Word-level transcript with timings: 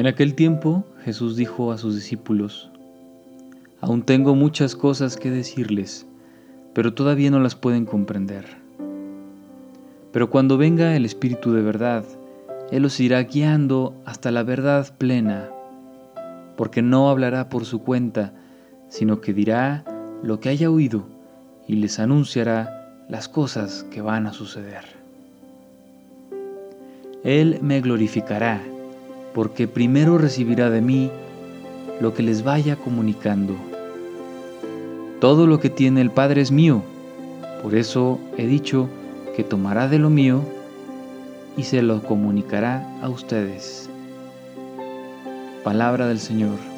En 0.00 0.06
aquel 0.06 0.34
tiempo 0.34 0.86
Jesús 1.04 1.36
dijo 1.36 1.72
a 1.72 1.76
sus 1.76 1.94
discípulos, 1.94 2.70
Aún 3.82 4.00
tengo 4.00 4.34
muchas 4.34 4.74
cosas 4.74 5.18
que 5.18 5.30
decirles, 5.30 6.06
pero 6.72 6.94
todavía 6.94 7.30
no 7.30 7.38
las 7.38 7.54
pueden 7.54 7.84
comprender. 7.84 8.46
Pero 10.10 10.30
cuando 10.30 10.56
venga 10.56 10.96
el 10.96 11.04
Espíritu 11.04 11.52
de 11.52 11.60
verdad, 11.60 12.06
Él 12.70 12.84
los 12.84 12.98
irá 12.98 13.22
guiando 13.24 13.94
hasta 14.06 14.30
la 14.30 14.42
verdad 14.42 14.90
plena, 14.96 15.50
porque 16.56 16.80
no 16.80 17.10
hablará 17.10 17.50
por 17.50 17.66
su 17.66 17.82
cuenta, 17.82 18.32
sino 18.88 19.20
que 19.20 19.34
dirá 19.34 19.84
lo 20.22 20.40
que 20.40 20.48
haya 20.48 20.70
oído 20.70 21.04
y 21.68 21.74
les 21.74 21.98
anunciará 21.98 23.04
las 23.10 23.28
cosas 23.28 23.84
que 23.90 24.00
van 24.00 24.26
a 24.26 24.32
suceder. 24.32 24.84
Él 27.22 27.58
me 27.60 27.82
glorificará 27.82 28.62
porque 29.34 29.68
primero 29.68 30.18
recibirá 30.18 30.70
de 30.70 30.80
mí 30.80 31.10
lo 32.00 32.14
que 32.14 32.22
les 32.22 32.42
vaya 32.42 32.76
comunicando. 32.76 33.54
Todo 35.20 35.46
lo 35.46 35.60
que 35.60 35.70
tiene 35.70 36.00
el 36.00 36.10
Padre 36.10 36.40
es 36.40 36.50
mío, 36.50 36.82
por 37.62 37.74
eso 37.74 38.18
he 38.38 38.46
dicho 38.46 38.88
que 39.36 39.44
tomará 39.44 39.86
de 39.88 39.98
lo 39.98 40.10
mío 40.10 40.42
y 41.56 41.64
se 41.64 41.82
lo 41.82 42.02
comunicará 42.02 42.86
a 43.02 43.08
ustedes. 43.08 43.88
Palabra 45.62 46.06
del 46.06 46.20
Señor. 46.20 46.69